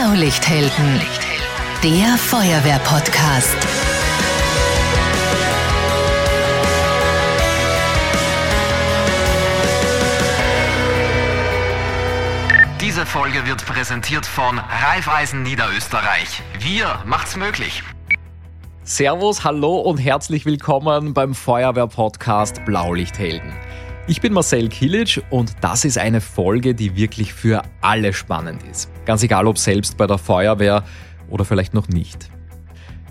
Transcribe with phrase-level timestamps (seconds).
[0.00, 1.00] Blaulichthelden,
[1.82, 3.56] der Feuerwehr-Podcast.
[12.80, 16.42] Diese Folge wird präsentiert von Raiffeisen Niederösterreich.
[16.60, 17.82] Wir macht's möglich.
[18.84, 23.52] Servus, hallo und herzlich willkommen beim Feuerwehr-Podcast Blaulichthelden.
[24.10, 28.88] Ich bin Marcel Kilic und das ist eine Folge, die wirklich für alle spannend ist.
[29.04, 30.82] Ganz egal, ob selbst bei der Feuerwehr
[31.28, 32.30] oder vielleicht noch nicht.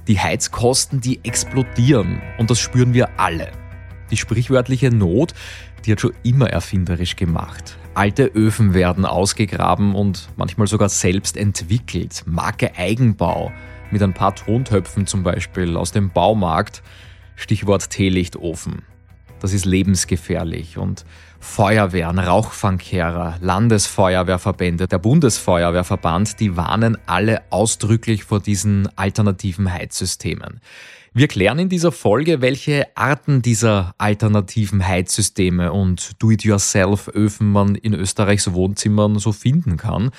[0.07, 3.51] Die Heizkosten, die explodieren und das spüren wir alle.
[4.09, 5.35] Die sprichwörtliche Not,
[5.85, 7.77] die hat schon immer erfinderisch gemacht.
[7.93, 12.23] Alte Öfen werden ausgegraben und manchmal sogar selbst entwickelt.
[12.25, 13.51] Marke Eigenbau
[13.91, 16.81] mit ein paar Tontöpfen zum Beispiel aus dem Baumarkt.
[17.35, 18.81] Stichwort Teelichtofen.
[19.39, 21.05] Das ist lebensgefährlich und
[21.39, 30.59] Feuerwehren, Rauchfangkehrer, Landesfeuerwehrverbände, der Bundesfeuerwehrverband, die warnen alle ausdrücklich vor diesen alternativen Heizsystemen.
[31.13, 38.53] Wir klären in dieser Folge, welche Arten dieser alternativen Heizsysteme und Do-it-yourself-Öfen man in Österreichs
[38.53, 40.11] Wohnzimmern so finden kann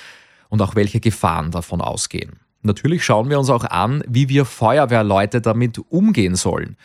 [0.48, 2.40] und auch welche Gefahren davon ausgehen.
[2.62, 6.76] Natürlich schauen wir uns auch an, wie wir Feuerwehrleute damit umgehen sollen.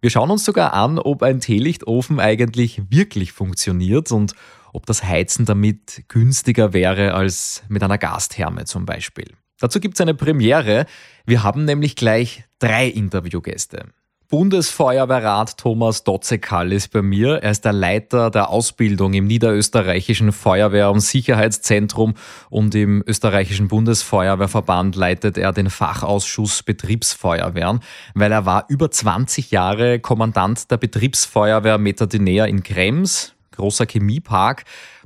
[0.00, 4.34] Wir schauen uns sogar an, ob ein Teelichtofen eigentlich wirklich funktioniert und
[4.72, 9.32] ob das Heizen damit günstiger wäre als mit einer Gastherme zum Beispiel.
[9.58, 10.86] Dazu gibt es eine Premiere.
[11.24, 13.86] Wir haben nämlich gleich drei Interviewgäste.
[14.28, 17.42] Bundesfeuerwehrrat Thomas Dotzekall ist bei mir.
[17.44, 22.14] Er ist der Leiter der Ausbildung im Niederösterreichischen Feuerwehr- und Sicherheitszentrum
[22.50, 27.80] und im österreichischen Bundesfeuerwehrverband leitet er den Fachausschuss Betriebsfeuerwehren,
[28.14, 34.64] weil er war über 20 Jahre Kommandant der Betriebsfeuerwehr Metadinea in Krems, großer Chemiepark.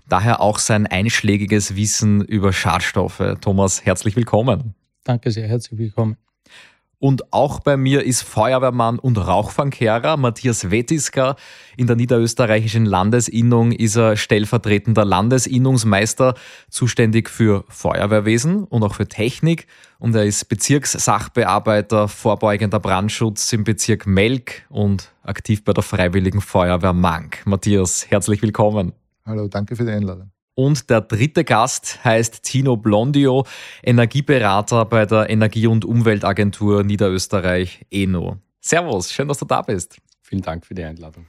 [0.09, 3.23] Daher auch sein einschlägiges Wissen über Schadstoffe.
[3.43, 4.75] Thomas, herzlich willkommen.
[5.05, 6.17] Danke sehr, herzlich willkommen.
[7.01, 11.35] Und auch bei mir ist Feuerwehrmann und Rauchfangkehrer Matthias Wettisker.
[11.79, 16.35] In der niederösterreichischen Landesinnung ist er stellvertretender Landesinnungsmeister,
[16.69, 19.67] zuständig für Feuerwehrwesen und auch für Technik.
[19.99, 26.93] Und er ist Bezirkssachbearbeiter vorbeugender Brandschutz im Bezirk Melk und aktiv bei der Freiwilligen Feuerwehr
[26.93, 27.47] Mank.
[27.47, 28.93] Matthias, herzlich willkommen.
[29.25, 30.31] Hallo, danke für die Einladung.
[30.55, 33.47] Und der dritte Gast heißt Tino Blondio,
[33.83, 38.39] Energieberater bei der Energie- und Umweltagentur Niederösterreich ENO.
[38.61, 39.97] Servus, schön, dass du da bist.
[40.23, 41.27] Vielen Dank für die Einladung.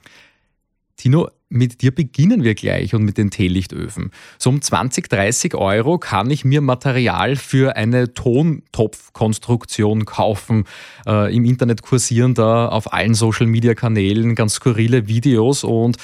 [0.96, 4.10] Tino, mit dir beginnen wir gleich und mit den Teelichtöfen.
[4.38, 10.64] So um 20, 30 Euro kann ich mir Material für eine Tontopfkonstruktion kaufen.
[11.06, 15.96] Äh, Im Internet kursieren da auf allen Social-Media-Kanälen ganz skurrile Videos und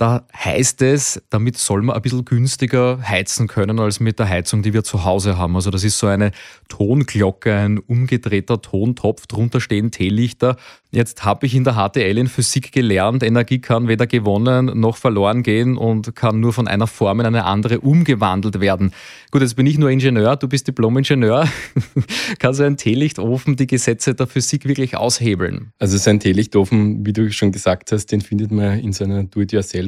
[0.00, 4.62] da heißt es, damit soll man ein bisschen günstiger heizen können als mit der Heizung,
[4.62, 5.54] die wir zu Hause haben.
[5.56, 6.30] Also das ist so eine
[6.70, 10.56] Tonglocke, ein umgedrehter Tontopf, drunter stehen Teelichter.
[10.90, 15.44] Jetzt habe ich in der HTL in Physik gelernt, Energie kann weder gewonnen noch verloren
[15.44, 18.92] gehen und kann nur von einer Form in eine andere umgewandelt werden.
[19.30, 21.46] Gut, jetzt bin ich nur Ingenieur, du bist Diplom-Ingenieur.
[22.40, 25.72] kann so ein Teelichtofen die Gesetze der Physik wirklich aushebeln?
[25.78, 29.22] Also so ein Teelichtofen, wie du schon gesagt hast, den findet man in so einer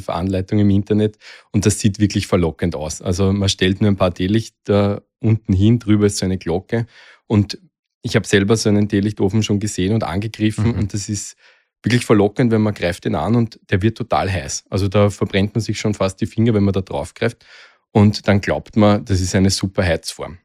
[0.03, 1.19] Do-it-yourself-Anleitung im Internet
[1.53, 3.03] und das sieht wirklich verlockend aus.
[3.03, 6.87] Also man stellt nur ein paar Teelichter unten hin, drüber ist so eine Glocke
[7.27, 7.59] und
[8.03, 10.79] ich habe selber so einen Teelichtofen schon gesehen und angegriffen mhm.
[10.79, 11.37] und das ist
[11.83, 14.65] wirklich verlockend, wenn man greift ihn an und der wird total heiß.
[14.71, 17.45] Also da verbrennt man sich schon fast die Finger, wenn man da drauf greift.
[17.91, 20.39] Und dann glaubt man, das ist eine super Heizform.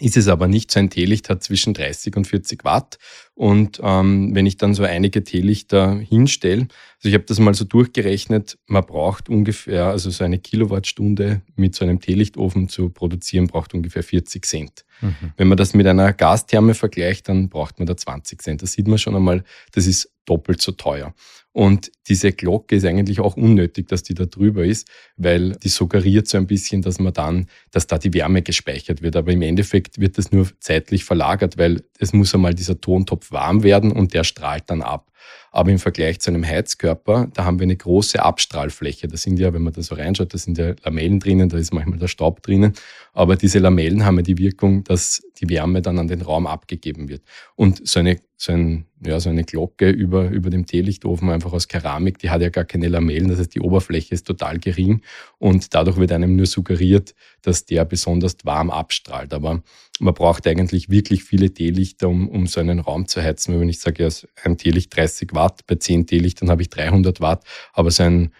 [0.00, 0.70] Ist es aber nicht.
[0.70, 2.98] So ein Teelicht hat zwischen 30 und 40 Watt.
[3.34, 7.64] Und ähm, wenn ich dann so einige Teelichter hinstelle, also ich habe das mal so
[7.64, 13.74] durchgerechnet, man braucht ungefähr, also so eine Kilowattstunde mit so einem Teelichtofen zu produzieren, braucht
[13.74, 14.84] ungefähr 40 Cent.
[15.00, 15.32] Mhm.
[15.36, 18.62] Wenn man das mit einer Gastherme vergleicht, dann braucht man da 20 Cent.
[18.62, 21.14] Da sieht man schon einmal, das ist doppelt so teuer.
[21.52, 26.28] Und diese Glocke ist eigentlich auch unnötig, dass die da drüber ist, weil die suggeriert
[26.28, 29.16] so ein bisschen, dass man dann, dass da die Wärme gespeichert wird.
[29.16, 33.64] Aber im Endeffekt wird das nur zeitlich verlagert, weil es muss einmal dieser Tontopf warm
[33.64, 35.10] werden und der strahlt dann ab.
[35.50, 39.08] Aber im Vergleich zu einem Heizkörper, da haben wir eine große Abstrahlfläche.
[39.08, 41.72] Da sind ja, wenn man da so reinschaut, da sind ja Lamellen drinnen, da ist
[41.72, 42.74] manchmal der Staub drinnen.
[43.12, 47.08] Aber diese Lamellen haben ja die Wirkung, dass die Wärme dann an den Raum abgegeben
[47.08, 47.22] wird.
[47.56, 51.68] Und so eine, so ein, ja, so eine Glocke über, über dem Teelichtofen einfach aus
[51.68, 53.28] Keramik, die hat ja gar keine Lamellen.
[53.28, 55.02] Das heißt, die Oberfläche ist total gering
[55.36, 59.34] und dadurch wird einem nur suggeriert, dass der besonders warm abstrahlt.
[59.34, 59.62] Aber
[59.98, 63.60] man braucht eigentlich wirklich viele Teelichter, um, um so einen Raum zu heizen.
[63.60, 64.08] Wenn ich sage, ja,
[64.42, 67.44] ein Teelicht 30 Watt, bei 10 Teelichtern habe ich 300 Watt,
[67.74, 68.32] aber so ein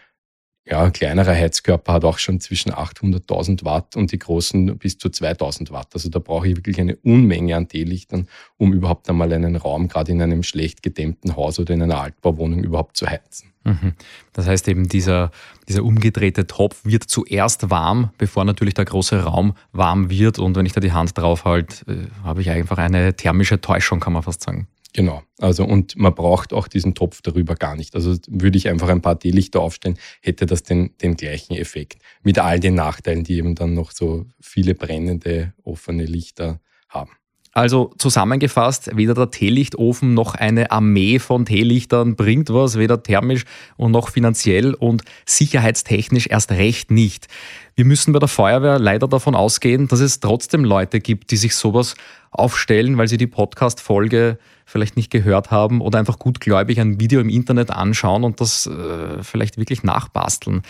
[0.67, 5.09] ja, ein kleinerer Heizkörper hat auch schon zwischen 800.000 Watt und die großen bis zu
[5.09, 5.89] 2000 Watt.
[5.95, 10.13] Also da brauche ich wirklich eine Unmenge an Teelichtern, um überhaupt einmal einen Raum, gerade
[10.13, 13.51] in einem schlecht gedämmten Haus oder in einer Altbauwohnung, überhaupt zu heizen.
[13.65, 13.95] Mhm.
[14.33, 15.31] Das heißt eben, dieser,
[15.69, 20.39] dieser umgedrehte Topf wird zuerst warm, bevor natürlich der große Raum warm wird.
[20.39, 24.01] Und wenn ich da die Hand drauf halte, äh, habe ich einfach eine thermische Täuschung,
[24.01, 24.67] kann man fast sagen.
[24.93, 25.23] Genau.
[25.39, 27.95] Also, und man braucht auch diesen Topf darüber gar nicht.
[27.95, 32.03] Also, würde ich einfach ein paar Teelichter aufstellen, hätte das den, den gleichen Effekt.
[32.23, 37.13] Mit all den Nachteilen, die eben dann noch so viele brennende, offene Lichter haben.
[37.53, 43.45] Also zusammengefasst, weder der Teelichtofen noch eine Armee von Teelichtern bringt was, weder thermisch
[43.77, 47.27] und noch finanziell und sicherheitstechnisch erst recht nicht.
[47.75, 51.57] Wir müssen bei der Feuerwehr leider davon ausgehen, dass es trotzdem Leute gibt, die sich
[51.57, 51.97] sowas
[52.31, 57.29] aufstellen, weil sie die Podcast-Folge vielleicht nicht gehört haben oder einfach gutgläubig ein Video im
[57.29, 60.63] Internet anschauen und das äh, vielleicht wirklich nachbasteln.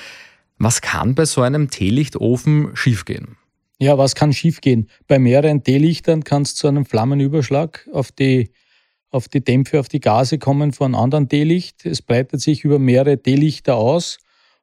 [0.57, 3.37] Was kann bei so einem Teelichtofen schiefgehen?
[3.81, 4.89] Ja, was kann schiefgehen?
[5.09, 8.51] Bei mehreren Teelichtern kann es zu einem Flammenüberschlag auf die,
[9.11, 11.87] auf die Dämpfe, auf die Gase kommen von einem anderen Teelicht.
[11.87, 14.19] Es breitet sich über mehrere Teelichter aus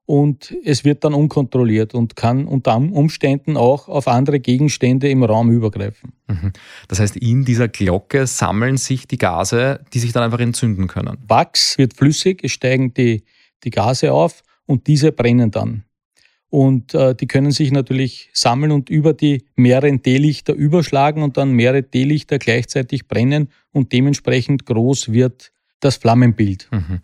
[0.05, 5.49] und es wird dann unkontrolliert und kann unter Umständen auch auf andere Gegenstände im Raum
[5.49, 6.13] übergreifen.
[6.27, 6.53] Mhm.
[6.87, 11.17] Das heißt, in dieser Glocke sammeln sich die Gase, die sich dann einfach entzünden können.
[11.27, 13.23] Wachs wird flüssig, es steigen die,
[13.63, 15.86] die Gase auf und diese brennen dann.
[16.49, 21.51] Und äh, die können sich natürlich sammeln und über die mehreren D-Lichter überschlagen und dann
[21.51, 25.51] mehrere D-Lichter gleichzeitig brennen und dementsprechend groß wird
[25.81, 26.69] das Flammenbild.
[26.71, 26.99] Mhm.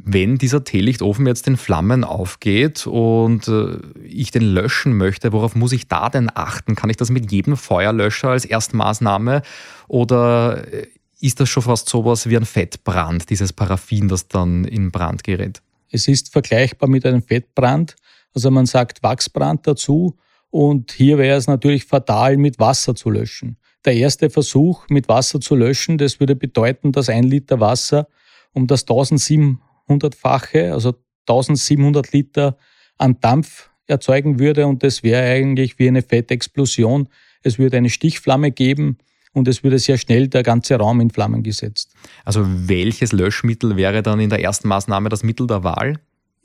[0.00, 5.72] Wenn dieser Teelichtofen jetzt in Flammen aufgeht und äh, ich den löschen möchte, worauf muss
[5.72, 6.76] ich da denn achten?
[6.76, 9.42] Kann ich das mit jedem Feuerlöscher als Erstmaßnahme
[9.88, 10.86] oder äh,
[11.20, 15.62] ist das schon fast sowas wie ein Fettbrand, dieses Paraffin, das dann in Brand gerät?
[15.90, 17.96] Es ist vergleichbar mit einem Fettbrand.
[18.38, 20.16] Also man sagt Wachsbrand dazu
[20.50, 23.56] und hier wäre es natürlich fatal, mit Wasser zu löschen.
[23.84, 28.06] Der erste Versuch, mit Wasser zu löschen, das würde bedeuten, dass ein Liter Wasser
[28.52, 30.94] um das 1700-fache, also
[31.26, 32.56] 1700 Liter
[32.96, 37.08] an Dampf erzeugen würde und das wäre eigentlich wie eine Fettexplosion.
[37.42, 38.98] Es würde eine Stichflamme geben
[39.32, 41.92] und es würde sehr schnell der ganze Raum in Flammen gesetzt.
[42.24, 45.98] Also welches Löschmittel wäre dann in der ersten Maßnahme das Mittel der Wahl?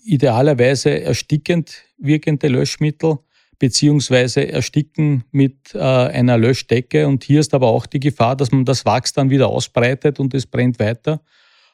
[0.04, 3.20] Idealerweise erstickend wirkende Löschmittel
[3.60, 7.08] beziehungsweise ersticken mit äh, einer Löschdecke.
[7.08, 10.34] Und hier ist aber auch die Gefahr, dass man das Wachs dann wieder ausbreitet und
[10.34, 11.22] es brennt weiter.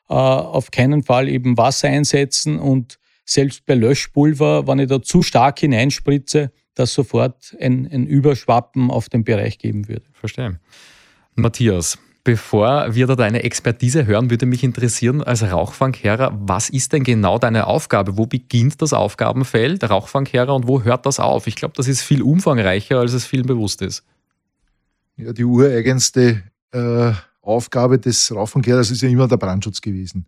[0.08, 5.22] Äh, auf keinen Fall eben Wasser einsetzen und selbst bei Löschpulver, wenn ich da zu
[5.22, 10.06] stark hineinspritze, dass sofort ein, ein Überschwappen auf den Bereich geben würde.
[10.14, 10.60] Verstehe.
[11.36, 11.98] Matthias,
[12.30, 17.40] Bevor wir da deine Expertise hören, würde mich interessieren, als Rauchfangkehrer, was ist denn genau
[17.40, 18.18] deine Aufgabe?
[18.18, 21.48] Wo beginnt das Aufgabenfeld Rauchfangkehrer und wo hört das auf?
[21.48, 24.04] Ich glaube, das ist viel umfangreicher, als es vielen bewusst ist.
[25.18, 30.28] Ja, die ureigenste äh, Aufgabe des Rauchfangkehrers ist ja immer der Brandschutz gewesen.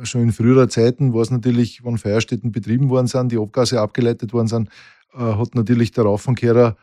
[0.00, 3.80] Äh, schon in früherer Zeiten war es natürlich, wenn Feuerstätten betrieben worden sind, die Abgase
[3.80, 4.68] abgeleitet worden sind,
[5.12, 6.76] äh, hat natürlich der Rauchfangkehrer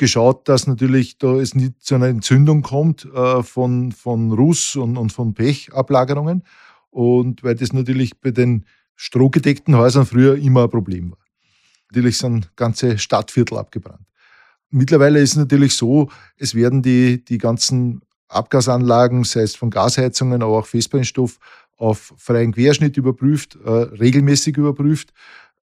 [0.00, 4.96] geschaut, dass natürlich da es nicht zu einer Entzündung kommt äh, von, von Ruß und,
[4.96, 6.42] und von Pechablagerungen.
[6.90, 8.64] Und weil das natürlich bei den
[8.96, 11.18] strohgedeckten Häusern früher immer ein Problem war.
[11.90, 14.06] Natürlich sind ganze Stadtviertel abgebrannt.
[14.70, 20.42] Mittlerweile ist es natürlich so, es werden die, die ganzen Abgasanlagen, sei es von Gasheizungen,
[20.42, 21.38] aber auch Festbrennstoff,
[21.76, 25.12] auf freien Querschnitt überprüft, äh, regelmäßig überprüft.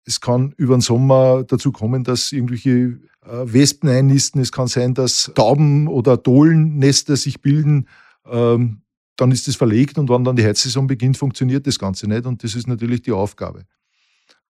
[0.04, 4.40] Es kann über den Sommer dazu kommen, dass irgendwelche äh, Wespen einnisten.
[4.40, 7.86] Es kann sein, dass Tauben- oder Dohlennester sich bilden.
[8.26, 8.82] Ähm,
[9.16, 12.24] dann ist es verlegt und wann dann die Heizsaison beginnt, funktioniert das Ganze nicht.
[12.24, 13.64] Und das ist natürlich die Aufgabe.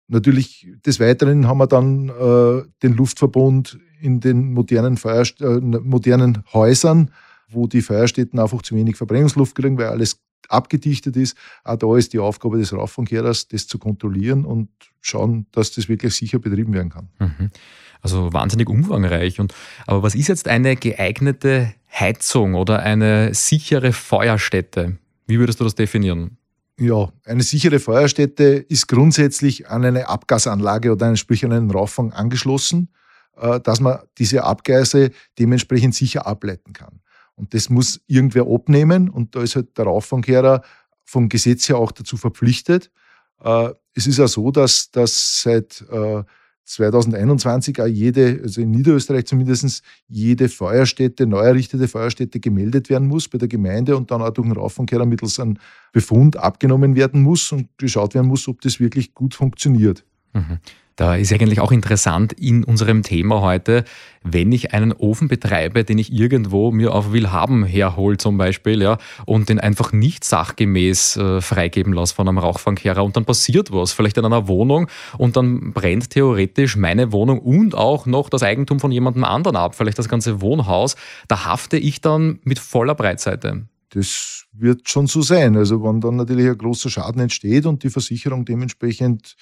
[0.08, 6.44] Natürlich des Weiteren haben wir dann äh, den Luftverbund in den modernen, Feuerst äh, modernen
[6.54, 7.12] Häusern,
[7.50, 11.38] wo die Feuerstätten einfach zu wenig Verbrennungsluft kriegen, weil alles abgedichtet ist.
[11.64, 14.70] Auch da ist die Aufgabe des Rauffangkehrers, das zu kontrollieren und
[15.02, 17.10] schauen, dass das wirklich sicher betrieben werden kann.
[17.20, 17.52] Mhm.
[18.02, 19.40] Also wahnsinnig umfangreich.
[19.40, 19.54] Und,
[19.86, 24.98] aber was ist jetzt eine geeignete Heizung oder eine sichere Feuerstätte?
[25.28, 26.38] Wie würdest du das definieren?
[26.80, 32.14] Ja, eine sichere Feuerstätte ist grundsätzlich an eine Abgasanlage oder einen, sprich an einen Rauffang
[32.14, 32.88] angeschlossen,
[33.36, 37.02] äh, dass man diese Abgase dementsprechend sicher ableiten kann.
[37.40, 40.62] Und das muss irgendwer abnehmen und da ist halt der Rauffangkehrer
[41.06, 42.92] vom Gesetz her auch dazu verpflichtet.
[43.42, 45.84] Äh, es ist ja so, dass, dass seit
[46.70, 53.28] 2021 auch jede, also in Niederösterreich zumindest, jede Feuerstätte, neu errichtete Feuerstätte gemeldet werden muss
[53.28, 55.58] bei der Gemeinde und dann auch durch den Raufkehrer mittels einem
[55.94, 60.06] Befund abgenommen werden muss und geschaut werden muss, ob das wirklich gut funktioniert.
[60.34, 60.60] Mhm.
[61.00, 63.86] Da ist eigentlich auch interessant in unserem Thema heute,
[64.22, 68.98] wenn ich einen Ofen betreibe, den ich irgendwo mir auf Willhaben herhole zum Beispiel, ja,
[69.26, 73.94] und den einfach nicht sachgemäß äh, freigeben lasse von einem Rauchfangkehrer und dann passiert was,
[73.94, 78.82] vielleicht in einer Wohnung und dann brennt theoretisch meine Wohnung und auch noch das Eigentum
[78.82, 80.98] von jemandem anderen ab, vielleicht das ganze Wohnhaus,
[81.30, 83.70] da hafte ich dann mit voller Breitseite.
[83.92, 85.56] Das wird schon so sein.
[85.56, 89.38] Also wenn dann natürlich ein großer Schaden entsteht und die Versicherung dementsprechend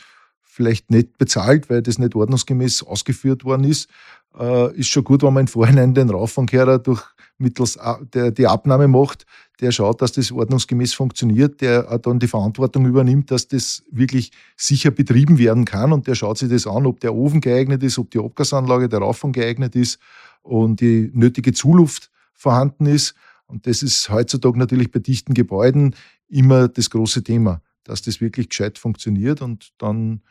[0.57, 3.89] vielleicht nicht bezahlt, weil das nicht ordnungsgemäß ausgeführt worden ist,
[4.37, 7.03] äh, ist schon gut, wenn man im Vorhinein den Rauffangkehrer durch
[7.37, 7.77] mittels
[8.13, 9.27] der die Abnahme macht,
[9.61, 14.89] der schaut, dass das ordnungsgemäß funktioniert, der dann die Verantwortung übernimmt, dass das wirklich sicher
[14.89, 18.09] betrieben werden kann und der schaut sich das an, ob der Ofen geeignet ist, ob
[18.09, 19.99] die Abgasanlage der Rauffang geeignet ist
[20.41, 23.13] und die nötige Zuluft vorhanden ist.
[23.45, 25.95] Und das ist heutzutage natürlich bei dichten Gebäuden
[26.27, 30.21] immer das große Thema, dass das wirklich gescheit funktioniert und dann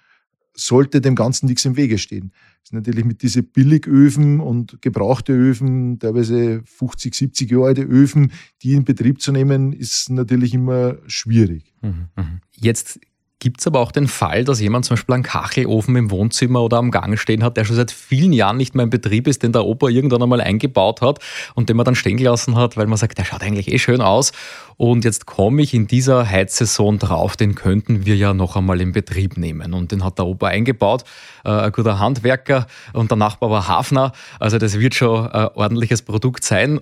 [0.57, 2.33] sollte dem Ganzen nichts im Wege stehen.
[2.63, 8.33] Das ist natürlich mit diesen Billigöfen und gebrauchte Öfen, teilweise 50, 70 Jahre alte Öfen,
[8.63, 11.75] die in Betrieb zu nehmen, ist natürlich immer schwierig.
[11.83, 12.41] Mhm, mhm.
[12.53, 12.99] Jetzt
[13.47, 16.79] Gibt es aber auch den Fall, dass jemand zum Beispiel einen Kachelofen im Wohnzimmer oder
[16.79, 19.53] am Gang stehen hat, der schon seit vielen Jahren nicht mehr in Betrieb ist, den
[19.53, 21.21] der Opa irgendwann einmal eingebaut hat
[21.55, 24.01] und den man dann stehen gelassen hat, weil man sagt, der schaut eigentlich eh schön
[24.01, 24.33] aus.
[24.77, 28.91] Und jetzt komme ich in dieser Heizsaison drauf, den könnten wir ja noch einmal in
[28.91, 29.75] Betrieb nehmen.
[29.75, 31.05] Und den hat der Opa eingebaut,
[31.45, 34.11] äh, ein guter Handwerker und der Nachbar war Hafner.
[34.41, 36.81] Also das wird schon ein ordentliches Produkt sein.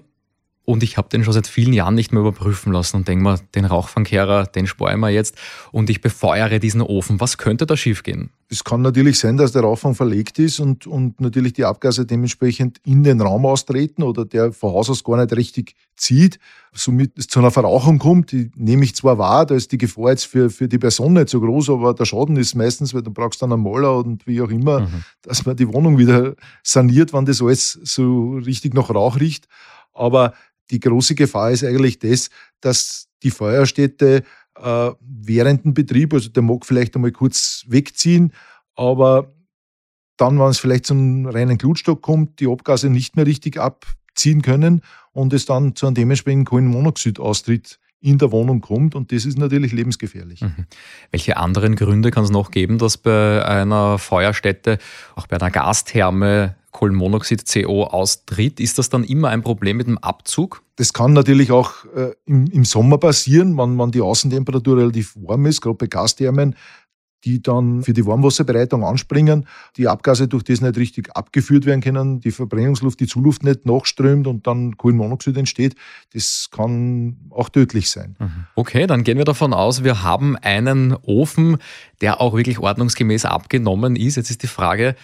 [0.66, 3.38] Und ich habe den schon seit vielen Jahren nicht mehr überprüfen lassen und denke mir,
[3.54, 5.37] den Rauchfangkehrer, den sparen wir jetzt
[5.73, 7.21] und ich befeuere diesen Ofen.
[7.21, 8.30] Was könnte da schiefgehen?
[8.49, 12.78] Es kann natürlich sein, dass der Rauchfang verlegt ist und, und natürlich die Abgase dementsprechend
[12.85, 16.38] in den Raum austreten oder der von Haus aus gar nicht richtig zieht,
[16.73, 18.33] somit es zu einer Verrauchung kommt.
[18.33, 21.28] Die nehme ich zwar wahr, da ist die Gefahr jetzt für, für die Person nicht
[21.28, 24.40] so groß, aber der Schaden ist meistens, weil du brauchst dann einen Maler und wie
[24.40, 25.04] auch immer, mhm.
[25.21, 29.47] dass man die Wohnung wieder saniert, wenn das alles so richtig nach Rauch riecht.
[29.92, 30.35] Aber
[30.71, 32.30] die große Gefahr ist eigentlich das,
[32.61, 34.23] dass die Feuerstätte
[34.56, 38.33] äh, während dem Betrieb, also der mag vielleicht einmal kurz wegziehen,
[38.75, 39.35] aber
[40.16, 44.83] dann, wenn es vielleicht zum reinen Glutstock kommt, die Abgase nicht mehr richtig abziehen können
[45.12, 49.73] und es dann zu einem dementsprechenden Kohlenmonoxidaustritt in der Wohnung kommt und das ist natürlich
[49.73, 50.42] lebensgefährlich.
[50.42, 50.66] Mhm.
[51.11, 54.78] Welche anderen Gründe kann es noch geben, dass bei einer Feuerstätte,
[55.16, 59.97] auch bei einer Gastherme Kohlenmonoxid CO austritt, ist das dann immer ein Problem mit dem
[59.97, 60.62] Abzug?
[60.76, 65.47] Das kann natürlich auch äh, im, im, Sommer passieren, wenn, wenn die Außentemperatur relativ warm
[65.47, 66.57] ist, gerade bei Gasthermen,
[67.25, 72.21] die dann für die Warmwasserbereitung anspringen, die Abgase durch das nicht richtig abgeführt werden können,
[72.21, 75.76] die Verbrennungsluft, die Zuluft nicht nachströmt und dann Kohlenmonoxid entsteht.
[76.12, 78.16] Das kann auch tödlich sein.
[78.19, 78.47] Mhm.
[78.57, 81.59] Okay, dann gehen wir davon aus, wir haben einen Ofen,
[82.00, 84.16] der auch wirklich ordnungsgemäß abgenommen ist.
[84.16, 84.97] Jetzt ist die Frage,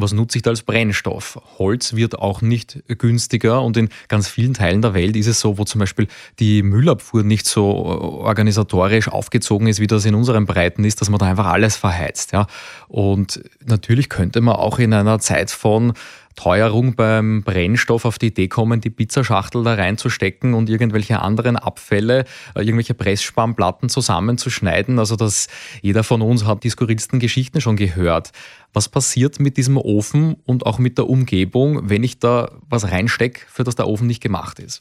[0.00, 1.40] was nutze ich da als Brennstoff?
[1.58, 5.58] Holz wird auch nicht günstiger und in ganz vielen Teilen der Welt ist es so,
[5.58, 10.84] wo zum Beispiel die Müllabfuhr nicht so organisatorisch aufgezogen ist, wie das in unseren Breiten
[10.84, 12.32] ist, dass man da einfach alles verheizt.
[12.32, 12.46] Ja?
[12.88, 15.92] Und natürlich könnte man auch in einer Zeit von
[16.38, 22.26] Teuerung beim Brennstoff auf die Idee kommen, die Pizzaschachtel da reinzustecken und irgendwelche anderen Abfälle,
[22.54, 25.00] äh, irgendwelche Pressspanplatten zusammenzuschneiden.
[25.00, 25.48] Also dass
[25.82, 28.30] jeder von uns hat die skurrilsten Geschichten schon gehört.
[28.72, 33.40] Was passiert mit diesem Ofen und auch mit der Umgebung, wenn ich da was reinstecke,
[33.48, 34.80] für das der Ofen nicht gemacht ist?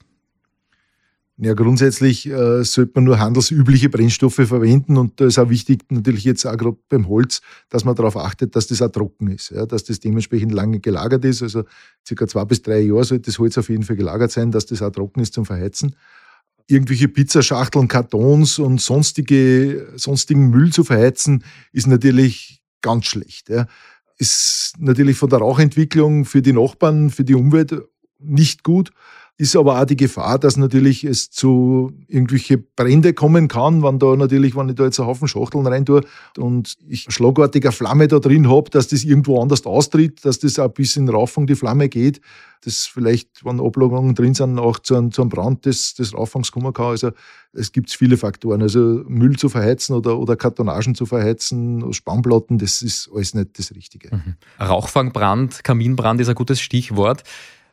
[1.40, 6.24] Ja, grundsätzlich äh, sollte man nur handelsübliche Brennstoffe verwenden und da ist auch wichtig, natürlich
[6.24, 9.68] jetzt auch gerade beim Holz, dass man darauf achtet, dass das auch trocken ist, ja,
[9.68, 11.44] dass das dementsprechend lange gelagert ist.
[11.44, 11.66] Also
[12.04, 14.82] circa zwei bis drei Jahre sollte das Holz auf jeden Fall gelagert sein, dass das
[14.82, 15.96] auch trocken ist zum Verheizen.
[16.66, 23.50] Irgendwelche Pizzaschachteln, Kartons und sonstige, sonstigen Müll zu verheizen, ist natürlich ganz schlecht.
[23.50, 23.68] Ja.
[24.18, 27.76] Ist natürlich von der Rauchentwicklung für die Nachbarn, für die Umwelt
[28.18, 28.92] nicht gut
[29.40, 34.16] ist aber auch die Gefahr, dass natürlich es zu irgendwelche Brände kommen kann, wenn da
[34.16, 36.02] natürlich, wenn ich da jetzt einen Haufen Schachteln rein tue
[36.38, 40.70] und ich schlagartiger Flamme da drin habe, dass das irgendwo anders austritt, dass das auch
[40.70, 42.20] bis in Rauffang die Flamme geht,
[42.62, 46.52] dass vielleicht, wenn Ablagerungen drin sind, auch zu einem, zu einem Brand des, des Rauffangs
[46.52, 46.88] kommen kann.
[46.88, 47.12] Also
[47.54, 48.64] es gibt viele Faktoren.
[48.64, 53.76] Also Müll zu verheizen oder, oder Kartonagen zu verheizen, Spannplatten, das ist alles nicht das
[53.76, 54.16] Richtige.
[54.16, 54.36] Mhm.
[54.60, 57.24] Rauchfangbrand, Kaminbrand ist ein gutes Stichwort.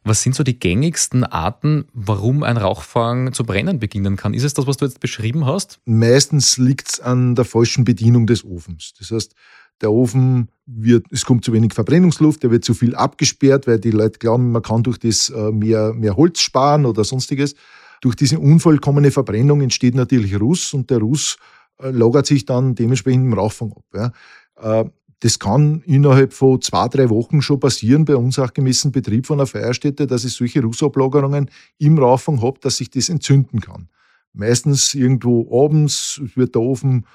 [0.06, 4.34] Was sind so die gängigsten Arten, warum ein Rauchfang zu brennen beginnen kann?
[4.34, 5.80] Ist es das, was du jetzt beschrieben hast?
[5.86, 8.92] Meistens liegt es an der falschen Bedienung des Ofens.
[8.98, 9.34] Das heißt,
[9.80, 13.92] der Ofen wird, es kommt zu wenig Verbrennungsluft, der wird zu viel abgesperrt, weil die
[13.92, 17.54] Leute glauben, man kann durch das äh, mehr, mehr Holz sparen oder sonstiges.
[18.02, 21.38] Durch diese unvollkommene Verbrennung entsteht natürlich Ruß und der Ruß
[21.80, 24.12] äh, lagert sich dann dementsprechend im Rauchfang ab.
[24.62, 24.84] Ja.
[25.24, 30.06] Das kann innerhalb von zwei, drei Wochen schon passieren bei unsachgemäßen Betrieb von einer Feierstätte,
[30.06, 33.88] dass ich solche Rußablagerungen im Rauchfang habe, dass sich das entzünden kann.
[34.34, 37.06] Meistens irgendwo abends wird der Ofen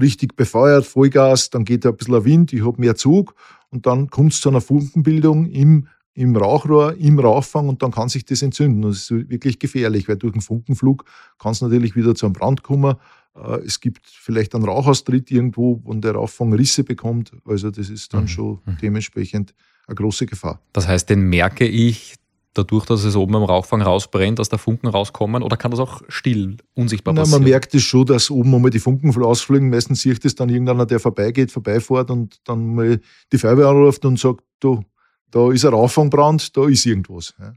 [0.00, 3.34] richtig befeuert, Vollgas, dann geht ein bisschen Wind, ich habe mehr Zug
[3.70, 5.88] und dann kommt es zu einer Funkenbildung im,
[6.18, 8.82] im Rauchrohr, im Rauchfang und dann kann sich das entzünden.
[8.82, 11.04] Das ist wirklich gefährlich, weil durch den Funkenflug
[11.38, 12.96] kann es natürlich wieder zu einem Brand kommen.
[13.36, 17.30] Äh, es gibt vielleicht einen Rauchaustritt irgendwo, wo der Rauchfang Risse bekommt.
[17.44, 18.28] Also das ist dann mhm.
[18.28, 18.78] schon mhm.
[18.82, 19.54] dementsprechend
[19.86, 20.60] eine große Gefahr.
[20.72, 22.16] Das heißt, den merke ich
[22.52, 25.44] dadurch, dass es oben im Rauchfang rausbrennt, dass da Funken rauskommen?
[25.44, 27.42] Oder kann das auch still, unsichtbar Na, passieren?
[27.42, 29.70] Man merkt es schon, dass oben einmal die Funken rausfliegen.
[29.70, 33.00] Meistens sieht es dann irgendeiner, der vorbeigeht, vorbeifährt und dann mal
[33.32, 34.82] die Feuerwehr anruft und sagt, du,
[35.30, 37.34] da ist ein Rauchfangbrand, da ist irgendwas.
[37.38, 37.52] Ja.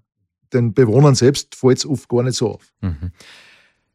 [0.54, 2.74] Den Bewohnern selbst fällt es oft gar nicht so auf.
[2.82, 3.12] Mhm.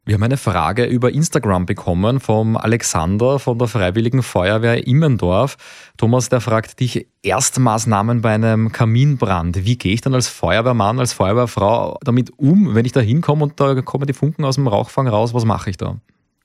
[0.09, 5.57] Wir haben eine Frage über Instagram bekommen vom Alexander von der Freiwilligen Feuerwehr Immendorf.
[5.97, 9.65] Thomas, der fragt dich Erstmaßnahmen bei einem Kaminbrand.
[9.65, 13.59] Wie gehe ich dann als Feuerwehrmann, als Feuerwehrfrau damit um, wenn ich da hinkomme und
[13.59, 15.35] da kommen die Funken aus dem Rauchfang raus?
[15.35, 15.97] Was mache ich da?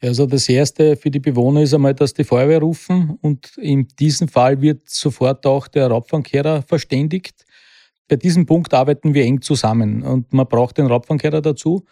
[0.03, 4.27] Also das Erste für die Bewohner ist einmal, dass die Feuerwehr rufen und in diesem
[4.27, 7.46] Fall wird sofort auch der Raubfangkehrer verständigt.
[8.08, 11.86] Bei diesem Punkt arbeiten wir eng zusammen und man braucht den Raubfangkehrer dazu.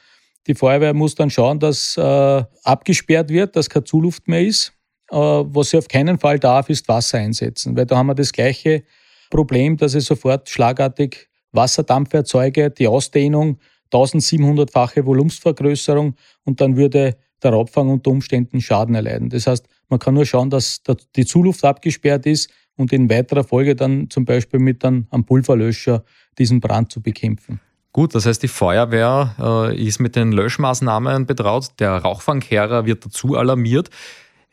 [0.48, 4.74] Die Feuerwehr muss dann schauen, dass äh, abgesperrt wird, dass keine Zuluft mehr ist.
[5.12, 8.34] Äh, was sie auf keinen Fall darf, ist Wasser einsetzen, weil da haben wir das
[8.34, 8.84] gleiche
[9.30, 13.60] Problem, dass ich sofort schlagartig Wasserdampf erzeuge, die Ausdehnung,
[13.92, 19.30] 1700-fache Volumensvergrößerung und dann würde der Raubfang unter Umständen Schaden erleiden.
[19.30, 20.82] Das heißt, man kann nur schauen, dass
[21.16, 26.04] die Zuluft abgesperrt ist und in weiterer Folge dann zum Beispiel mit einem Pulverlöscher
[26.38, 27.60] diesen Brand zu bekämpfen.
[27.92, 33.36] Gut, das heißt, die Feuerwehr äh, ist mit den Löschmaßnahmen betraut, der Rauchfangkehrer wird dazu
[33.36, 33.90] alarmiert.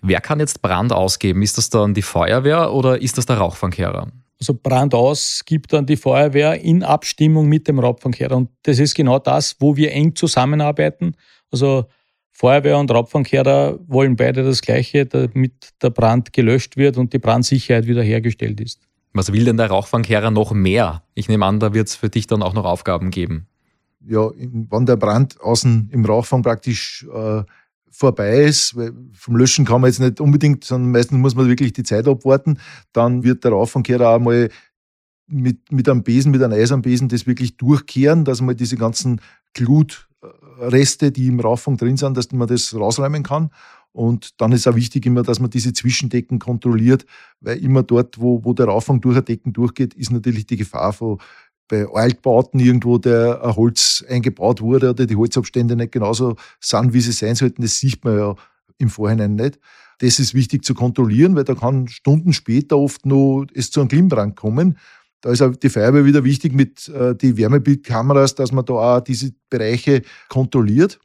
[0.00, 1.43] Wer kann jetzt Brand ausgeben?
[1.43, 4.09] Ist das dann die Feuerwehr oder ist das der Rauchfangkehrer?
[4.40, 8.37] Also Brand aus gibt dann die Feuerwehr in Abstimmung mit dem Raubfangkehrer.
[8.37, 11.16] Und das ist genau das, wo wir eng zusammenarbeiten.
[11.51, 11.87] Also
[12.38, 17.87] Feuerwehr und Raubfangkehrer wollen beide das Gleiche, damit der Brand gelöscht wird und die Brandsicherheit
[17.87, 18.83] wiederhergestellt ist.
[19.14, 21.03] Was will denn der Rauchfangkehrer noch mehr?
[21.14, 23.46] Ich nehme an, da wird es für dich dann auch noch Aufgaben geben.
[24.07, 27.42] Ja, wenn der Brand außen im Rauchfang praktisch äh,
[27.90, 31.72] vorbei ist, weil vom Löschen kann man jetzt nicht unbedingt, sondern meistens muss man wirklich
[31.72, 32.59] die Zeit abwarten,
[32.92, 34.51] dann wird der Rauchfangkehrer auch mal
[35.27, 39.22] mit, mit einem Besen, mit einem Eisernbesen das wirklich durchkehren, dass man diese ganzen
[40.57, 43.51] Glutreste, die im Rauchfang drin sind, dass man das rausräumen kann.
[43.92, 47.07] Und dann ist auch wichtig immer, dass man diese Zwischendecken kontrolliert,
[47.40, 50.92] weil immer dort, wo, wo der Rauffang durch ein Decken durchgeht, ist natürlich die Gefahr
[50.92, 51.19] von
[51.69, 57.01] bei Altbauten irgendwo, der ein Holz eingebaut wurde oder die Holzabstände nicht genauso sind, wie
[57.01, 57.62] sie sein sollten.
[57.62, 58.35] Das sieht man ja
[58.79, 59.59] im Vorhinein nicht.
[59.99, 63.88] Das ist wichtig zu kontrollieren, weil da kann Stunden später oft noch es zu einem
[63.88, 64.79] Klimmbrand kommen.
[65.26, 69.00] Da ist auch die Feuerwehr wieder wichtig mit äh, die Wärmebildkameras, dass man da auch
[69.00, 71.00] diese Bereiche kontrolliert.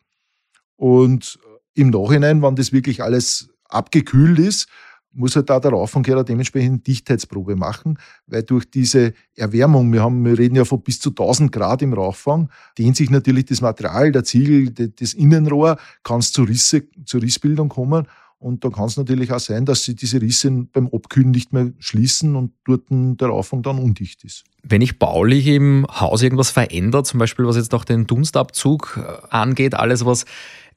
[0.76, 1.40] Und
[1.74, 4.68] im Nachhinein, wenn das wirklich alles abgekühlt ist,
[5.12, 10.38] muss halt da der Raufangkehrer dementsprechend Dichtheitsprobe machen, weil durch diese Erwärmung, wir, haben, wir
[10.38, 14.24] reden ja von bis zu 1000 Grad im Rauchfang, dehnt sich natürlich das Material, der
[14.24, 18.08] Ziegel, das Innenrohr, kann es zu Risse, zur Rissbildung kommen.
[18.42, 21.74] Und da kann es natürlich auch sein, dass sie diese Risse beim Abkühlen nicht mehr
[21.78, 24.46] schließen und dort der Rauchfang dann undicht ist.
[24.64, 29.28] Wenn ich baulich im Haus irgendwas verändert, zum Beispiel was jetzt auch den Dunstabzug äh,
[29.30, 30.26] angeht, alles was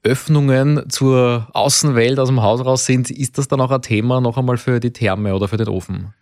[0.03, 4.37] Öffnungen zur Außenwelt aus dem Haus raus sind, ist das dann auch ein Thema noch
[4.37, 6.13] einmal für die Therme oder für den Ofen?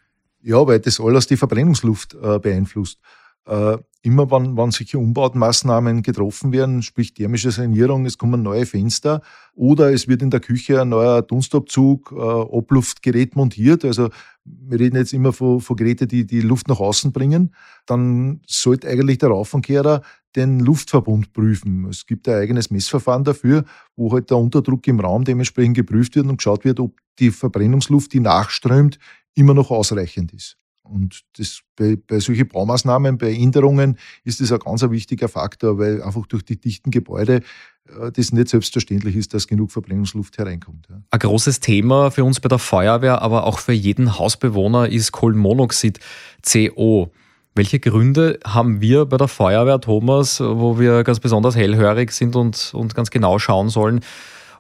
[0.43, 3.01] Ja, weil das alles die Verbrennungsluft äh, beeinflusst.
[3.47, 9.23] Äh, immer wenn, wenn solche Umbaumaßnahmen getroffen werden, sprich thermische Sanierung, es kommen neue Fenster
[9.55, 14.09] oder es wird in der Küche ein neuer Dunstabzug, äh, Abluftgerät montiert, also
[14.45, 17.55] wir reden jetzt immer von, von Geräten, die die Luft nach außen bringen,
[17.87, 20.03] dann sollte eigentlich der Raufenkehrer
[20.35, 21.87] den Luftverbund prüfen.
[21.87, 23.65] Es gibt ein eigenes Messverfahren dafür,
[23.97, 28.13] wo halt der Unterdruck im Raum dementsprechend geprüft wird und geschaut wird, ob die Verbrennungsluft,
[28.13, 28.99] die nachströmt,
[29.35, 30.57] immer noch ausreichend ist.
[30.93, 36.03] Und das, bei, bei solchen Baumaßnahmen, bei Änderungen ist das ein ganz wichtiger Faktor, weil
[36.03, 37.41] einfach durch die dichten Gebäude
[37.89, 40.87] äh, das nicht selbstverständlich ist, dass genug Verbrennungsluft hereinkommt.
[40.91, 41.03] Ja.
[41.11, 45.99] Ein großes Thema für uns bei der Feuerwehr, aber auch für jeden Hausbewohner ist Kohlenmonoxid,
[46.43, 47.11] CO.
[47.55, 52.73] Welche Gründe haben wir bei der Feuerwehr, Thomas, wo wir ganz besonders hellhörig sind und,
[52.75, 54.01] und ganz genau schauen sollen,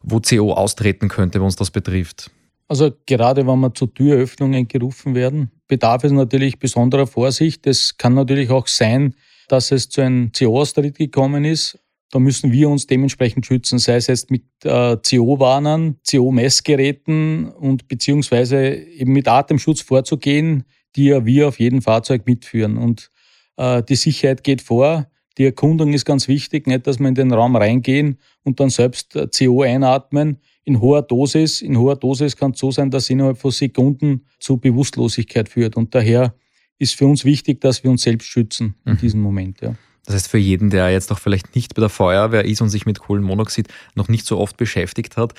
[0.02, 2.30] wo CO austreten könnte, wenn uns das betrifft?
[2.68, 7.66] Also gerade wenn wir zu Türöffnungen gerufen werden, bedarf es natürlich besonderer Vorsicht.
[7.66, 9.14] Es kann natürlich auch sein,
[9.48, 11.78] dass es zu einem CO-Austritt gekommen ist.
[12.10, 18.74] Da müssen wir uns dementsprechend schützen, sei es jetzt mit äh, CO-Warnern, CO-Messgeräten und beziehungsweise
[18.74, 22.76] eben mit Atemschutz vorzugehen, die ja wir auf jedem Fahrzeug mitführen.
[22.76, 23.10] Und
[23.56, 25.06] äh, die Sicherheit geht vor.
[25.38, 29.16] Die Erkundung ist ganz wichtig, nicht, dass wir in den Raum reingehen und dann selbst
[29.16, 31.62] äh, CO einatmen in hoher Dosis.
[31.62, 35.76] In hoher Dosis kann es so sein, dass es innerhalb von Sekunden zu Bewusstlosigkeit führt.
[35.76, 36.34] Und daher
[36.78, 38.98] ist für uns wichtig, dass wir uns selbst schützen in mhm.
[38.98, 39.60] diesem Moment.
[39.60, 39.74] Ja.
[40.04, 42.86] Das heißt, für jeden, der jetzt auch vielleicht nicht bei der Feuerwehr ist und sich
[42.86, 45.34] mit Kohlenmonoxid noch nicht so oft beschäftigt hat,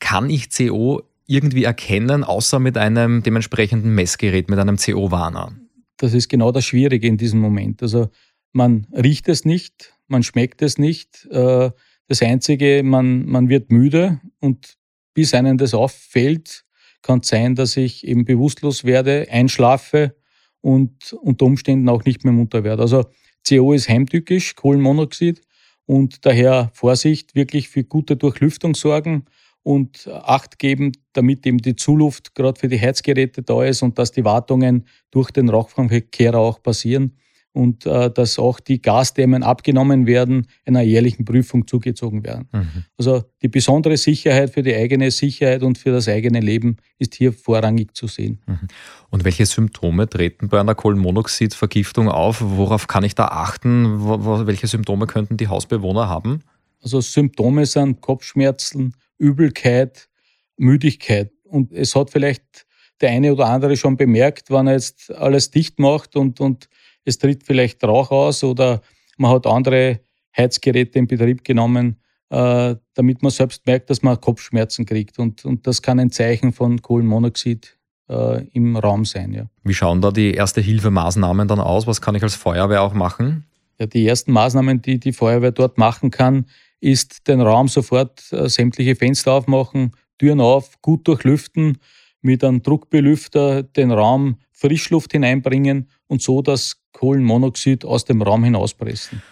[0.00, 5.52] kann ich CO irgendwie erkennen, außer mit einem dementsprechenden Messgerät, mit einem CO-Warner?
[5.98, 7.82] Das ist genau das Schwierige in diesem Moment.
[7.82, 8.08] Also
[8.52, 11.26] man riecht es nicht, man schmeckt es nicht.
[11.30, 11.70] Äh,
[12.08, 14.76] das Einzige, man, man wird müde und
[15.14, 16.64] bis einem das auffällt,
[17.02, 20.16] kann es sein, dass ich eben bewusstlos werde, einschlafe
[20.60, 22.82] und unter Umständen auch nicht mehr munter werde.
[22.82, 23.04] Also
[23.46, 25.42] CO ist heimtückisch, Kohlenmonoxid
[25.84, 29.26] und daher Vorsicht, wirklich für gute Durchlüftung sorgen
[29.62, 34.12] und Acht geben, damit eben die Zuluft gerade für die Heizgeräte da ist und dass
[34.12, 37.16] die Wartungen durch den Rauchfangverkehr auch passieren
[37.52, 42.48] und äh, dass auch die Gasdämmen abgenommen werden, einer jährlichen Prüfung zugezogen werden.
[42.52, 42.84] Mhm.
[42.96, 47.32] Also die besondere Sicherheit für die eigene Sicherheit und für das eigene Leben ist hier
[47.32, 48.40] vorrangig zu sehen.
[48.46, 48.68] Mhm.
[49.10, 52.40] Und welche Symptome treten bei einer Kohlenmonoxidvergiftung auf?
[52.40, 54.06] Worauf kann ich da achten?
[54.46, 56.42] Welche Symptome könnten die Hausbewohner haben?
[56.82, 60.08] Also Symptome sind Kopfschmerzen, Übelkeit,
[60.56, 61.32] Müdigkeit.
[61.44, 62.66] Und es hat vielleicht
[63.00, 66.68] der eine oder andere schon bemerkt, wenn er jetzt alles dicht macht und, und
[67.04, 68.80] es tritt vielleicht Rauch aus oder
[69.16, 70.00] man hat andere
[70.36, 71.96] Heizgeräte in Betrieb genommen,
[72.30, 75.18] äh, damit man selbst merkt, dass man Kopfschmerzen kriegt.
[75.18, 79.32] Und, und das kann ein Zeichen von Kohlenmonoxid äh, im Raum sein.
[79.32, 79.46] Ja.
[79.64, 81.86] Wie schauen da die Erste-Hilfe-Maßnahmen dann aus?
[81.86, 83.44] Was kann ich als Feuerwehr auch machen?
[83.78, 86.46] Ja, die ersten Maßnahmen, die die Feuerwehr dort machen kann,
[86.80, 91.78] ist den Raum sofort äh, sämtliche Fenster aufmachen, Türen auf, gut durchlüften,
[92.22, 99.22] mit einem Druckbelüfter den Raum Frischluft hineinbringen und so das Kohlenmonoxid aus dem Raum hinauspressen.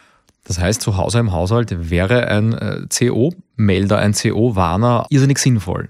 [0.45, 5.89] Das heißt, zu Hause im Haushalt wäre ein äh, CO-Melder, ein CO-Warner irrsinnig sinnvoll.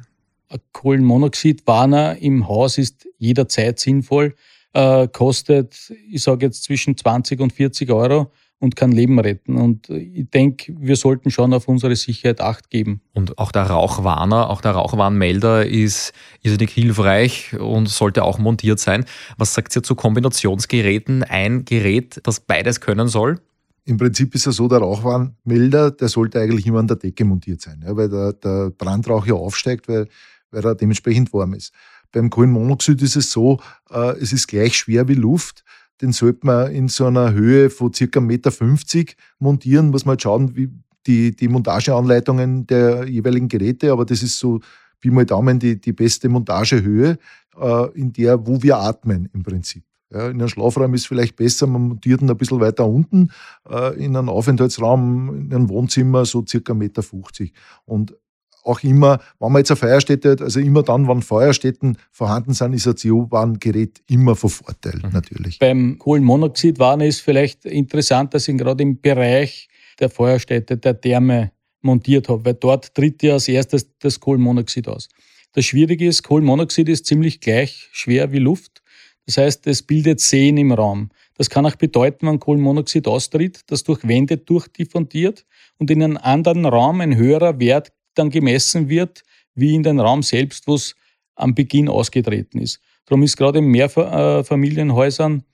[0.48, 4.34] Ein Kohlenmonoxid-Warner im Haus ist jederzeit sinnvoll,
[4.72, 9.56] äh, kostet, ich sage jetzt zwischen 20 und 40 Euro und kann Leben retten.
[9.56, 13.00] Und ich denke, wir sollten schon auf unsere Sicherheit Acht geben.
[13.12, 19.04] Und auch der Rauchwarner, auch der Rauchwarnmelder ist irrsinnig hilfreich und sollte auch montiert sein.
[19.36, 21.22] Was sagt ihr zu Kombinationsgeräten?
[21.22, 23.40] Ein Gerät, das beides können soll?
[23.84, 27.60] Im Prinzip ist es so, der Rauchwarnmelder, der sollte eigentlich immer an der Decke montiert
[27.60, 30.08] sein, ja, weil der, der Brandrauch ja aufsteigt, weil,
[30.50, 31.72] weil er dementsprechend warm ist.
[32.10, 35.62] Beim Kohlenmonoxid ist es so, äh, es ist gleich schwer wie Luft
[36.00, 39.90] den sollte man in so einer Höhe von circa 1,50 Meter montieren.
[39.90, 40.70] Muss man halt schauen, wie
[41.06, 44.60] die, die Montageanleitungen der jeweiligen Geräte, aber das ist so
[45.00, 47.18] wie mal Daumen die, die beste Montagehöhe,
[47.58, 49.84] äh, in der, wo wir atmen im Prinzip.
[50.10, 53.30] Ja, in einem Schlafraum ist vielleicht besser, man montiert ihn ein bisschen weiter unten,
[53.68, 57.52] äh, in einem Aufenthaltsraum, in einem Wohnzimmer so circa 1,50 Meter.
[57.84, 58.16] Und
[58.66, 62.72] auch immer, wenn man jetzt eine Feuerstätte hat, also immer dann, wenn Feuerstätten vorhanden sind,
[62.72, 65.10] ist ein CO-Warngerät immer von Vorteil, mhm.
[65.12, 65.58] natürlich.
[65.58, 69.68] Beim Kohlenmonoxidwarner ist vielleicht interessant, dass ich gerade im Bereich
[70.00, 75.08] der Feuerstätte, der Therme montiert habe, weil dort tritt ja als erstes das Kohlenmonoxid aus.
[75.52, 78.82] Das Schwierige ist, Kohlenmonoxid ist ziemlich gleich schwer wie Luft.
[79.24, 81.10] Das heißt, es bildet Seen im Raum.
[81.38, 85.44] Das kann auch bedeuten, wenn Kohlenmonoxid austritt, das durch Wände durchdiffundiert
[85.78, 89.22] und in einem anderen Raum ein höherer Wert dann gemessen wird,
[89.54, 90.94] wie in den Raum selbst, wo es
[91.34, 92.80] am Beginn ausgetreten ist.
[93.06, 95.44] Darum ist gerade in Mehrfamilienhäusern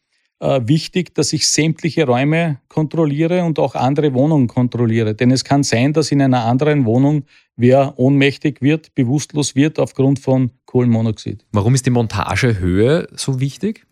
[0.42, 5.14] äh, wichtig, dass ich sämtliche Räume kontrolliere und auch andere Wohnungen kontrolliere.
[5.14, 7.24] Denn es kann sein, dass in einer anderen Wohnung
[7.56, 11.44] wer ohnmächtig wird, bewusstlos wird aufgrund von Kohlenmonoxid.
[11.52, 13.86] Warum ist die Montagehöhe so wichtig?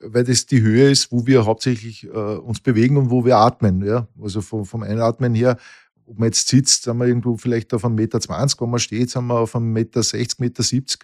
[0.00, 3.84] Weil das die Höhe ist, wo wir hauptsächlich äh, uns bewegen und wo wir atmen.
[3.84, 4.08] Ja?
[4.20, 5.58] Also vom, vom Einatmen her
[6.10, 8.20] ob man jetzt sitzt, sind wir irgendwo vielleicht auf 1,20 Meter,
[8.60, 10.98] wenn man steht, sind wir auf 1,60 Meter, 1,70 Meter.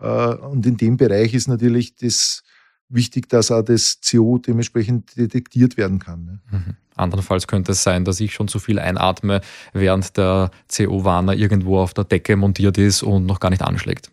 [0.00, 2.42] Äh, und in dem Bereich ist natürlich das
[2.88, 6.24] wichtig, dass auch das CO dementsprechend detektiert werden kann.
[6.24, 6.40] Ne?
[6.50, 6.76] Mhm.
[6.94, 9.40] Andernfalls könnte es sein, dass ich schon zu viel einatme,
[9.72, 14.12] während der CO-Warner irgendwo auf der Decke montiert ist und noch gar nicht anschlägt.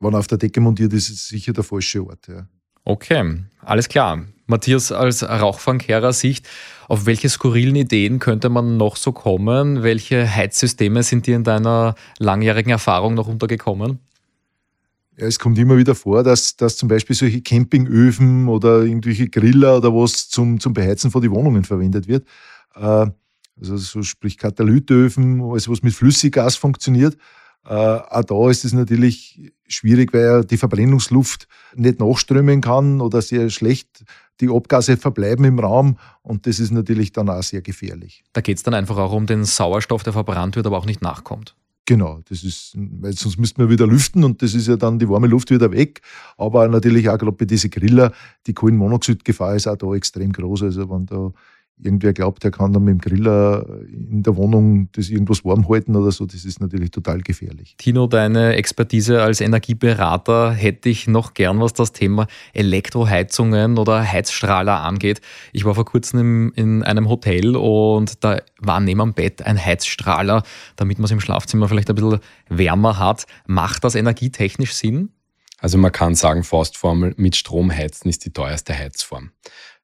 [0.00, 2.26] Wenn er auf der Decke montiert ist, ist es sicher der falsche Ort.
[2.26, 2.48] Ja.
[2.84, 4.24] Okay, alles klar.
[4.46, 6.48] Matthias, als Rauchfangkehrer Sicht,
[6.88, 9.82] auf welche skurrilen Ideen könnte man noch so kommen?
[9.82, 13.98] Welche Heizsysteme sind dir in deiner langjährigen Erfahrung noch untergekommen?
[15.16, 19.78] Ja, es kommt immer wieder vor, dass, dass zum Beispiel solche Campingöfen oder irgendwelche Griller
[19.78, 22.26] oder was zum, zum Beheizen von die Wohnungen verwendet wird.
[22.74, 23.06] Äh,
[23.58, 27.16] also so sprich Katalytöfen, alles was mit Flüssiggas funktioniert.
[27.68, 33.50] Äh, auch da ist es natürlich schwierig, weil die Verbrennungsluft nicht nachströmen kann oder sehr
[33.50, 34.04] schlecht
[34.40, 38.22] die Abgase verbleiben im Raum und das ist natürlich dann auch sehr gefährlich.
[38.32, 41.02] Da geht es dann einfach auch um den Sauerstoff, der verbrannt wird, aber auch nicht
[41.02, 41.56] nachkommt.
[41.88, 45.08] Genau, das ist, weil sonst müssten wir wieder lüften und das ist ja dann die
[45.08, 46.00] warme Luft wieder weg.
[46.36, 48.12] Aber natürlich auch gerade bei diesen Griller,
[48.48, 50.64] die Kohlenmonoxidgefahr ist auch da extrem groß.
[50.64, 51.32] Also wenn da
[51.78, 55.94] irgendwer glaubt, er kann dann mit dem Griller in der Wohnung das irgendwas warm halten
[55.94, 57.74] oder so, das ist natürlich total gefährlich.
[57.78, 64.80] Tino, deine Expertise als Energieberater hätte ich noch gern, was das Thema Elektroheizungen oder Heizstrahler
[64.80, 65.20] angeht.
[65.52, 70.42] Ich war vor kurzem in einem Hotel und da war neben dem Bett ein Heizstrahler,
[70.76, 73.26] damit man es im Schlafzimmer vielleicht ein bisschen wärmer hat.
[73.46, 75.10] Macht das energietechnisch Sinn?
[75.58, 79.30] Also man kann sagen, Faustformel, mit Strom heizen ist die teuerste Heizform.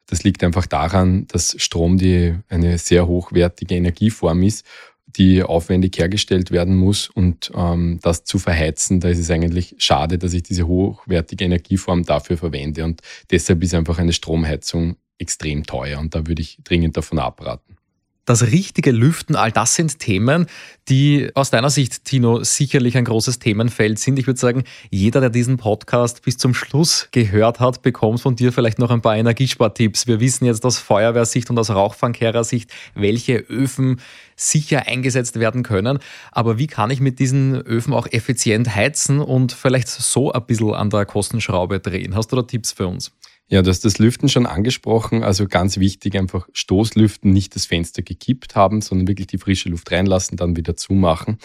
[0.06, 4.66] Das liegt einfach daran, dass Strom die, eine sehr hochwertige Energieform ist,
[5.06, 7.08] die aufwendig hergestellt werden muss.
[7.08, 12.04] Und ähm, das zu verheizen, da ist es eigentlich schade, dass ich diese hochwertige Energieform
[12.04, 12.84] dafür verwende.
[12.84, 15.98] Und deshalb ist einfach eine Stromheizung extrem teuer.
[15.98, 17.76] Und da würde ich dringend davon abraten
[18.24, 20.46] das richtige Lüften, all das sind Themen,
[20.88, 24.18] die aus deiner Sicht, Tino, sicherlich ein großes Themenfeld sind.
[24.18, 28.52] Ich würde sagen, jeder, der diesen Podcast bis zum Schluss gehört hat, bekommt von dir
[28.52, 30.06] vielleicht noch ein paar Energiespartipps.
[30.06, 34.00] Wir wissen jetzt aus Feuerwehrsicht und aus Rauchfangkehrersicht, welche Öfen
[34.36, 35.98] sicher eingesetzt werden können.
[36.30, 40.74] Aber wie kann ich mit diesen Öfen auch effizient heizen und vielleicht so ein bisschen
[40.74, 42.14] an der Kostenschraube drehen?
[42.14, 43.12] Hast du da Tipps für uns?
[43.52, 45.22] Ja, du hast das Lüften schon angesprochen.
[45.22, 49.92] Also ganz wichtig, einfach Stoßlüften, nicht das Fenster gekippt haben, sondern wirklich die frische Luft
[49.92, 51.36] reinlassen, dann wieder zumachen.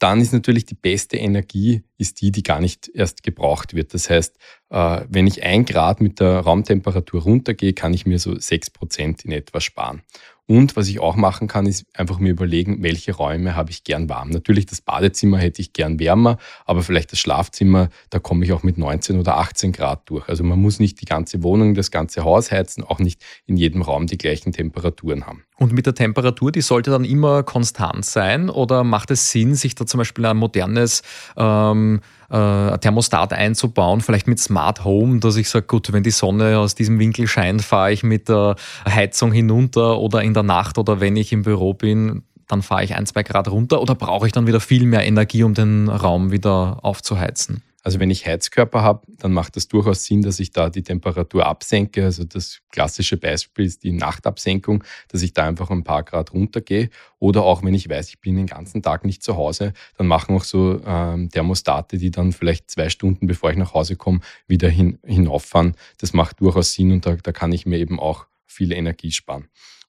[0.00, 3.94] Dann ist natürlich die beste Energie, ist die, die gar nicht erst gebraucht wird.
[3.94, 4.36] Das heißt,
[4.70, 9.24] äh, wenn ich ein Grad mit der Raumtemperatur runtergehe, kann ich mir so sechs Prozent
[9.24, 10.02] in etwa sparen.
[10.48, 14.08] Und was ich auch machen kann, ist einfach mir überlegen, welche Räume habe ich gern
[14.08, 14.30] warm.
[14.30, 18.62] Natürlich das Badezimmer hätte ich gern wärmer, aber vielleicht das Schlafzimmer, da komme ich auch
[18.62, 20.28] mit 19 oder 18 Grad durch.
[20.28, 23.82] Also man muss nicht die ganze Wohnung, das ganze Haus heizen, auch nicht in jedem
[23.82, 25.42] Raum die gleichen Temperaturen haben.
[25.58, 29.74] Und mit der Temperatur, die sollte dann immer konstant sein oder macht es Sinn, sich
[29.74, 31.02] da zum Beispiel ein modernes
[31.36, 31.85] ähm,
[32.30, 36.74] äh, Thermostat einzubauen, vielleicht mit Smart Home, dass ich sage, gut, wenn die Sonne aus
[36.74, 38.56] diesem Winkel scheint, fahre ich mit der
[38.88, 42.94] Heizung hinunter oder in der Nacht oder wenn ich im Büro bin, dann fahre ich
[42.94, 46.30] ein, zwei Grad runter oder brauche ich dann wieder viel mehr Energie, um den Raum
[46.30, 47.62] wieder aufzuheizen?
[47.86, 51.46] Also wenn ich Heizkörper habe, dann macht es durchaus Sinn, dass ich da die Temperatur
[51.46, 52.02] absenke.
[52.02, 56.90] Also das klassische Beispiel ist die Nachtabsenkung, dass ich da einfach ein paar Grad runtergehe.
[57.20, 60.34] Oder auch wenn ich weiß, ich bin den ganzen Tag nicht zu Hause, dann machen
[60.34, 64.18] auch so ähm, Thermostate, die dann vielleicht zwei Stunden bevor ich nach Hause komme,
[64.48, 65.76] wieder hin, hinauffahren.
[65.98, 69.46] Das macht durchaus Sinn und da, da kann ich mir eben auch viel Energie sparen.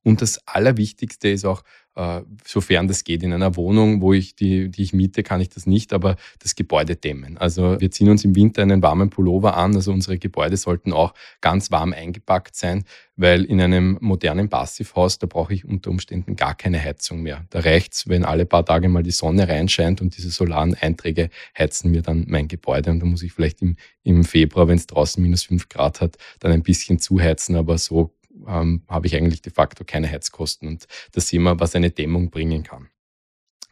[0.08, 1.64] Und das Allerwichtigste ist auch,
[1.96, 3.24] äh, sofern das geht.
[3.24, 6.56] In einer Wohnung, wo ich die, die ich miete, kann ich das nicht, aber das
[6.56, 7.38] Gebäude dämmen.
[7.38, 9.76] Also wir ziehen uns im Winter einen warmen Pullover an.
[9.76, 12.86] Also unsere Gebäude sollten auch ganz warm eingepackt sein,
[13.18, 17.46] weil in einem modernen Passivhaus, da brauche ich unter Umständen gar keine Heizung mehr.
[17.50, 21.30] Da reicht es, wenn alle paar Tage mal die Sonne reinscheint und diese solaren Einträge
[21.58, 22.92] heizen mir dann mein Gebäude.
[22.92, 26.16] Und da muss ich vielleicht im, im Februar, wenn es draußen minus fünf Grad hat,
[26.40, 28.14] dann ein bisschen zuheizen, aber so
[28.48, 30.68] ähm, habe ich eigentlich de facto keine Heizkosten.
[30.68, 32.90] Und da sehen wir, was eine Dämmung bringen kann.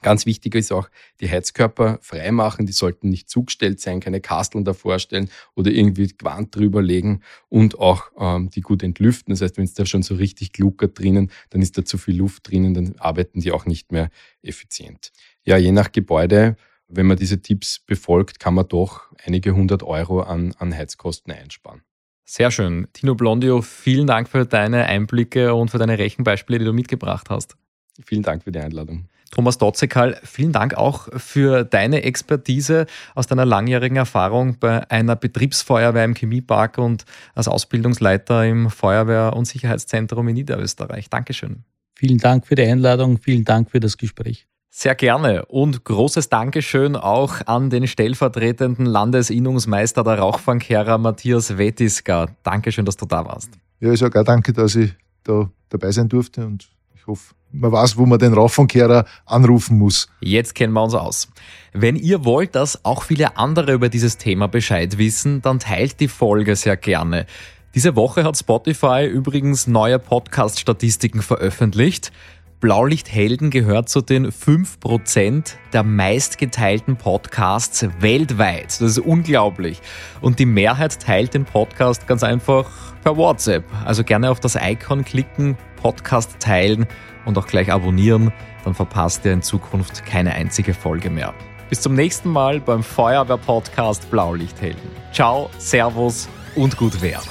[0.02, 0.88] Ganz wichtig ist auch,
[1.20, 2.68] die Heizkörper freimachen.
[2.68, 7.80] Die sollten nicht zugestellt sein, keine Kasteln davor stellen oder irgendwie Quant drüber legen und
[7.80, 9.34] auch ähm, die gut entlüften.
[9.34, 12.18] Das heißt, wenn es da schon so richtig gluckert drinnen, dann ist da zu viel
[12.18, 14.12] Luft drinnen, dann arbeiten die auch nicht mehr
[14.44, 15.12] effizient.
[15.44, 16.56] Ja, je nach Gebäude,
[16.88, 21.82] wenn man diese Tipps befolgt, kann man doch einige hundert Euro an, an Heizkosten einsparen.
[22.26, 22.88] Sehr schön.
[22.92, 27.56] Tino Blondio, vielen Dank für deine Einblicke und für deine Rechenbeispiele, die du mitgebracht hast.
[28.04, 29.06] Vielen Dank für die Einladung.
[29.32, 36.06] Thomas Dotzekal, vielen Dank auch für deine Expertise aus deiner langjährigen Erfahrung bei einer Betriebsfeuerwehr
[36.06, 41.10] im Chemiepark und als Ausbildungsleiter im Feuerwehr- und Sicherheitszentrum in Niederösterreich.
[41.10, 41.64] Dankeschön.
[41.96, 44.48] Vielen Dank für die Einladung, vielen Dank für das Gespräch.
[44.78, 52.28] Sehr gerne und großes Dankeschön auch an den stellvertretenden Landesinnungsmeister der Rauchfangkehrer Matthias Wettiska.
[52.44, 53.52] Dankeschön, dass du da warst.
[53.80, 57.72] Ja, ich sage auch danke, dass ich da dabei sein durfte und ich hoffe, man
[57.72, 60.10] weiß, wo man den Rauchfangkehrer anrufen muss.
[60.20, 61.30] Jetzt kennen wir uns aus.
[61.72, 66.10] Wenn ihr wollt, dass auch viele andere über dieses Thema Bescheid wissen, dann teilt die
[66.10, 67.28] Folge sehr gerne.
[67.76, 72.14] Diese Woche hat Spotify übrigens neue Podcast-Statistiken veröffentlicht.
[72.60, 78.66] Blaulichthelden gehört zu den 5% der meistgeteilten Podcasts weltweit.
[78.66, 79.82] Das ist unglaublich.
[80.22, 82.70] Und die Mehrheit teilt den Podcast ganz einfach
[83.04, 83.66] per WhatsApp.
[83.86, 86.88] Also gerne auf das Icon klicken, Podcast teilen
[87.26, 88.32] und auch gleich abonnieren.
[88.64, 91.34] Dann verpasst ihr in Zukunft keine einzige Folge mehr.
[91.70, 94.90] Bis zum nächsten Mal beim Feuerwehr-Podcast Blaulichthelden.
[95.12, 97.22] Ciao, Servus und gut Wehr.